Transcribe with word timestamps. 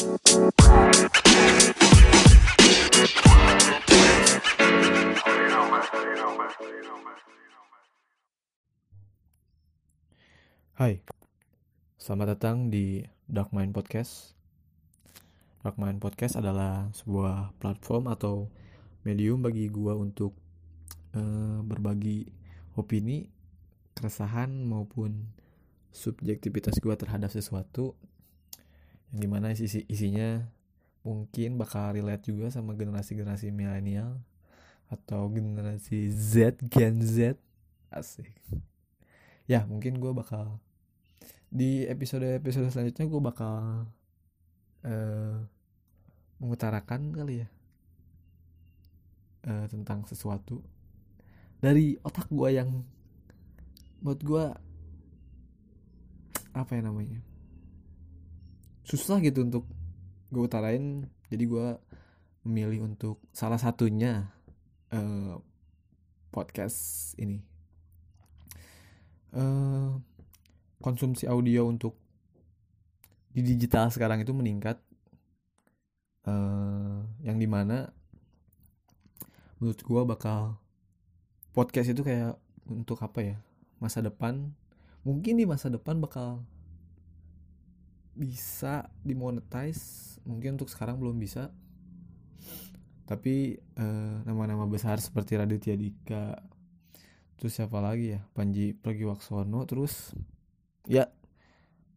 Hai, 0.00 0.08
selamat 12.00 12.32
datang 12.32 12.72
di 12.72 13.04
Dark 13.28 13.52
Mind 13.52 13.76
Podcast. 13.76 14.32
Dark 15.60 15.76
Mind 15.76 16.00
Podcast 16.00 16.40
adalah 16.40 16.88
sebuah 16.96 17.52
platform 17.60 18.08
atau 18.08 18.48
medium 19.04 19.44
bagi 19.44 19.68
gua 19.68 20.00
untuk 20.00 20.32
uh, 21.12 21.60
berbagi 21.60 22.24
opini, 22.72 23.28
keresahan 23.92 24.64
maupun 24.64 25.28
subjektivitas 25.92 26.80
gua 26.80 26.96
terhadap 26.96 27.28
sesuatu 27.28 27.92
yang 29.10 29.20
di 29.20 29.28
mana 29.30 29.50
isi 29.54 29.82
isinya 29.90 30.46
mungkin 31.02 31.56
bakal 31.56 31.96
relate 31.96 32.28
juga 32.30 32.52
sama 32.52 32.76
generasi-generasi 32.76 33.50
milenial 33.50 34.20
atau 34.90 35.30
generasi 35.30 36.10
Z, 36.10 36.58
Gen 36.66 37.00
Z, 37.00 37.38
asik. 37.94 38.30
Ya 39.46 39.66
mungkin 39.66 39.98
gue 39.98 40.12
bakal 40.14 40.58
di 41.50 41.82
episode 41.90 42.26
episode 42.38 42.70
selanjutnya 42.70 43.06
gue 43.10 43.22
bakal 43.22 43.54
uh, 44.86 45.36
mengutarakan 46.38 47.10
kali 47.10 47.42
ya 47.42 47.48
uh, 49.50 49.66
tentang 49.66 50.06
sesuatu 50.06 50.62
dari 51.58 51.98
otak 52.06 52.30
gue 52.30 52.48
yang 52.54 52.86
buat 54.00 54.22
gue 54.22 54.44
apa 56.54 56.70
ya 56.72 56.82
namanya 56.86 57.20
susah 58.84 59.20
gitu 59.20 59.44
untuk 59.44 59.64
gue 60.30 60.42
utarain. 60.42 61.06
Jadi 61.30 61.44
gue 61.46 61.68
memilih 62.46 62.88
untuk 62.88 63.20
salah 63.30 63.60
satunya 63.60 64.32
uh, 64.94 65.36
podcast 66.30 67.12
ini. 67.20 67.42
Uh, 69.30 69.98
konsumsi 70.82 71.28
audio 71.30 71.70
untuk 71.70 71.94
di 73.30 73.46
digital 73.46 73.92
sekarang 73.94 74.22
itu 74.22 74.34
meningkat. 74.34 74.80
Uh, 76.20 77.00
yang 77.24 77.40
di 77.40 77.48
mana 77.48 77.88
menurut 79.56 79.80
gue 79.80 80.02
bakal 80.04 80.60
podcast 81.56 81.92
itu 81.92 82.04
kayak 82.04 82.36
untuk 82.68 83.00
apa 83.04 83.20
ya 83.20 83.36
masa 83.80 84.00
depan. 84.00 84.52
Mungkin 85.00 85.40
di 85.40 85.48
masa 85.48 85.72
depan 85.72 85.96
bakal 85.96 86.44
bisa 88.20 88.92
dimonetize 89.00 90.20
mungkin 90.28 90.60
untuk 90.60 90.68
sekarang 90.68 91.00
belum 91.00 91.16
bisa. 91.16 91.48
Tapi 93.08 93.56
nama 93.80 94.22
nama-nama 94.28 94.68
besar 94.68 95.00
seperti 95.00 95.40
Raditya 95.40 95.74
Dika 95.74 96.36
terus 97.40 97.56
siapa 97.56 97.80
lagi 97.80 98.14
ya? 98.14 98.20
Panji 98.36 98.76
Pragiwaksono 98.76 99.64
terus 99.64 100.12
ya 100.84 101.08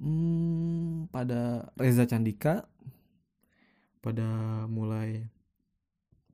hmm, 0.00 1.12
pada 1.12 1.68
Reza 1.76 2.08
Candika 2.08 2.64
pada 4.00 4.24
mulai 4.72 5.28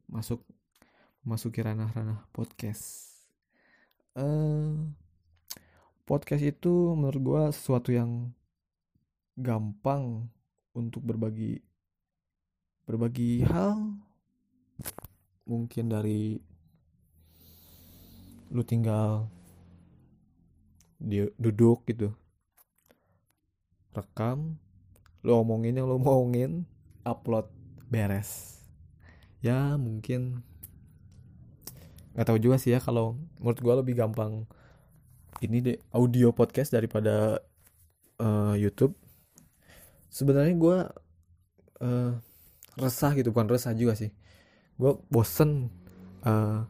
masuk 0.07 0.45
masuki 1.25 1.65
ranah-ranah 1.65 2.29
podcast. 2.35 3.11
Uh, 4.13 4.93
podcast 6.05 6.45
itu 6.45 6.93
menurut 6.93 7.23
gue 7.23 7.43
sesuatu 7.57 7.91
yang 7.95 8.29
gampang 9.39 10.29
untuk 10.77 11.05
berbagi 11.05 11.61
berbagi 12.85 13.45
hal. 13.47 13.97
Mungkin 15.49 15.91
dari 15.91 16.39
lu 18.53 18.63
tinggal 18.63 19.27
di 21.03 21.25
duduk 21.35 21.83
gitu 21.89 22.15
rekam 23.93 24.55
lu 25.23 25.33
omongin 25.39 25.79
yang 25.79 25.87
lu 25.87 26.01
omongin 26.01 26.67
upload 27.07 27.47
beres. 27.87 28.63
Ya 29.45 29.75
mungkin. 29.79 30.43
Nggak 32.13 32.27
tahu 32.29 32.39
juga 32.39 32.57
sih 32.61 32.77
ya 32.77 32.81
kalau 32.83 33.17
menurut 33.41 33.59
gue 33.61 33.75
lebih 33.85 33.95
gampang 33.97 34.45
ini 35.41 35.65
deh 35.65 35.79
audio 35.91 36.31
podcast 36.31 36.77
daripada 36.77 37.41
uh, 38.21 38.55
YouTube 38.55 39.02
sebenarnya 40.13 40.55
gue 40.61 40.79
uh, 41.81 42.13
resah 42.77 43.13
gitu 43.17 43.33
bukan 43.33 43.49
resah 43.49 43.73
juga 43.73 43.97
sih. 43.97 44.13
Gue 44.77 45.01
bosen 45.09 45.73
uh, 46.29 46.69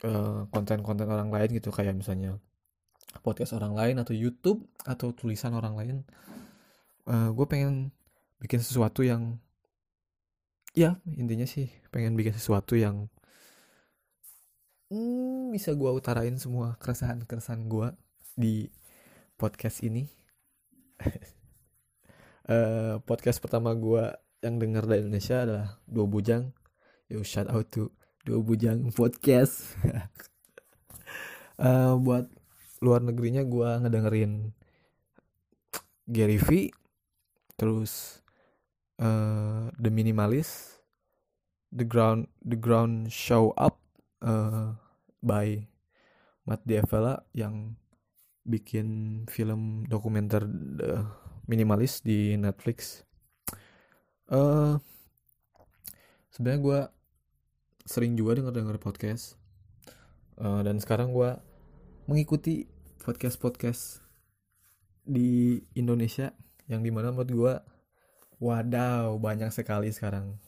Eh, 0.00 0.40
konten-konten 0.48 1.04
uh, 1.04 1.12
orang 1.12 1.28
lain 1.28 1.60
gitu. 1.60 1.68
Kayak 1.68 1.92
misalnya 1.92 2.40
podcast 3.20 3.52
orang 3.52 3.76
lain 3.76 4.00
atau 4.00 4.16
YouTube 4.16 4.64
atau 4.88 5.12
tulisan 5.12 5.52
orang 5.52 5.76
lain. 5.76 5.96
Uh, 7.04 7.28
gue 7.36 7.44
pengen 7.44 7.92
bikin 8.40 8.64
sesuatu 8.64 9.04
yang 9.04 9.36
ya 10.72 10.96
intinya 11.04 11.44
sih 11.44 11.68
pengen 11.92 12.16
bikin 12.16 12.32
sesuatu 12.32 12.78
yang 12.78 13.10
hmm, 14.88 15.52
bisa 15.52 15.74
gue 15.76 15.90
utarain 15.90 16.38
semua 16.40 16.78
keresahan 16.80 17.26
keresahan 17.26 17.66
gue 17.68 17.92
di 18.38 18.70
podcast 19.40 19.80
ini. 19.80 20.04
Uh, 22.44 23.00
podcast 23.08 23.40
pertama 23.40 23.72
gue 23.72 24.04
yang 24.44 24.60
denger 24.60 24.84
dari 24.84 25.00
Indonesia 25.00 25.48
adalah 25.48 25.80
dua 25.88 26.04
bujang. 26.04 26.52
Yo 27.08 27.24
shout 27.24 27.48
out 27.48 27.72
to 27.72 27.88
dua 28.28 28.44
bujang 28.44 28.92
podcast. 28.92 29.72
Uh, 31.56 31.96
buat 32.04 32.28
luar 32.84 33.00
negerinya 33.00 33.40
gue 33.48 33.70
ngedengerin 33.80 34.52
Gary 36.04 36.36
V 36.36 36.68
terus 37.56 38.20
uh, 39.00 39.72
The 39.80 39.88
Minimalist 39.88 40.84
The 41.72 41.88
Ground 41.88 42.28
The 42.44 42.60
Ground 42.60 43.08
Show 43.08 43.56
Up 43.56 43.80
uh, 44.20 44.76
by 45.24 45.64
Matt 46.44 46.64
Diavela 46.64 47.24
yang 47.32 47.80
bikin 48.44 49.22
film 49.28 49.84
dokumenter 49.86 50.44
The 50.48 51.04
Minimalist 51.50 52.06
di 52.06 52.38
Netflix. 52.38 53.04
Uh, 54.30 54.78
sebenarnya 56.30 56.60
gue 56.62 56.80
sering 57.84 58.14
juga 58.14 58.38
denger 58.38 58.54
denger 58.54 58.78
podcast. 58.78 59.34
Uh, 60.40 60.62
dan 60.64 60.80
sekarang 60.80 61.12
gue 61.12 61.36
mengikuti 62.08 62.70
podcast 63.02 63.36
podcast 63.36 63.82
di 65.04 65.60
Indonesia 65.74 66.32
yang 66.70 66.86
di 66.86 66.94
mana 66.94 67.10
menurut 67.10 67.32
gue 67.34 67.54
wadaw 68.40 69.18
banyak 69.20 69.50
sekali 69.52 69.90
sekarang. 69.92 70.38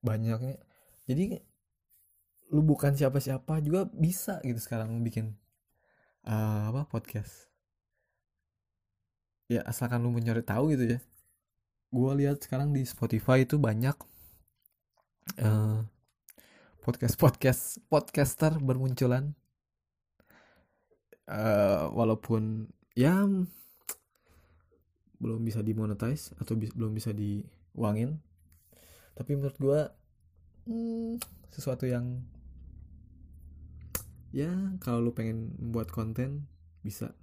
Banyaknya. 0.00 0.56
Jadi 1.04 1.36
lu 2.50 2.62
bukan 2.66 2.94
siapa-siapa 2.94 3.62
juga 3.62 3.86
bisa 3.90 4.42
gitu 4.42 4.58
sekarang 4.58 5.02
bikin 5.06 5.38
uh, 6.26 6.68
apa 6.72 6.88
podcast? 6.88 7.48
Ya 9.50 9.64
asalkan 9.66 10.02
lu 10.04 10.14
mencari 10.14 10.44
tahu 10.44 10.74
gitu 10.74 10.96
ya. 10.96 10.98
Gue 11.90 12.12
lihat 12.22 12.42
sekarang 12.42 12.70
di 12.70 12.86
Spotify 12.86 13.42
itu 13.42 13.58
banyak 13.58 13.96
uh, 15.42 15.82
podcast 16.82 17.16
podcast 17.18 17.62
podcaster 17.90 18.54
bermunculan. 18.62 19.34
Uh, 21.30 21.86
walaupun 21.94 22.66
ya 22.98 23.22
belum 25.20 25.46
bisa 25.46 25.62
dimonetize 25.62 26.34
atau 26.42 26.58
bi 26.58 26.70
belum 26.70 26.94
bisa 26.94 27.14
diuangin. 27.14 28.18
Tapi 29.14 29.30
menurut 29.36 29.58
gue 29.58 29.80
hmm, 30.70 31.20
sesuatu 31.52 31.84
yang 31.86 32.22
ya 34.30 34.78
kalau 34.78 35.02
lu 35.02 35.12
pengen 35.14 35.58
membuat 35.58 35.90
konten 35.90 36.46
bisa. 36.86 37.14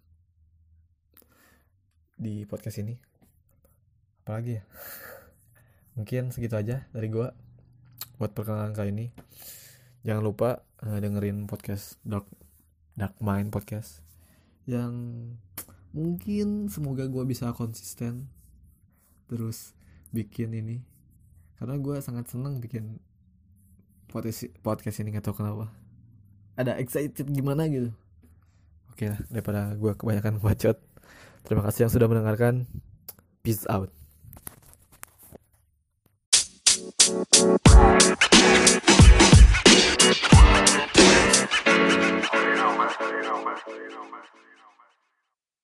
Di 2.20 2.44
podcast 2.44 2.84
ini. 2.84 3.00
Apalagi 4.26 4.60
ya? 4.60 4.64
Mungkin 5.96 6.36
segitu 6.36 6.60
aja 6.60 6.86
dari 6.92 7.08
gue 7.08 7.28
buat 8.20 8.32
perkenalan 8.36 8.76
kali 8.76 8.92
ini. 8.92 9.08
Jangan 10.04 10.24
lupa 10.24 10.50
uh, 10.84 11.00
dengerin 11.00 11.48
podcast 11.48 11.98
Dark 12.04 12.28
Dark 13.00 13.16
Mind 13.24 13.56
podcast. 13.56 14.04
Yang 14.68 14.94
mungkin 15.96 16.68
semoga 16.68 17.08
gue 17.08 17.24
bisa 17.24 17.56
konsisten 17.56 18.28
terus 19.32 19.78
bikin 20.12 20.52
ini. 20.54 20.84
Karena 21.56 21.80
gue 21.80 21.98
sangat 22.04 22.30
seneng 22.30 22.60
bikin 22.60 23.00
podcast 24.12 24.52
podcast 24.62 25.02
ini 25.02 25.16
gak 25.16 25.26
tau 25.30 25.36
kenapa 25.36 25.87
ada 26.58 26.76
excited 26.82 27.30
gimana 27.30 27.70
gitu 27.70 27.94
oke 28.92 29.06
lah 29.06 29.20
daripada 29.30 29.78
gue 29.78 29.92
kebanyakan 29.96 30.42
bacot 30.42 30.78
Terima 31.48 31.64
kasih 31.64 31.88
yang 31.88 31.94
sudah 31.96 32.08
mendengarkan. 32.12 32.68
Peace 33.40 33.64
out. 33.72 33.88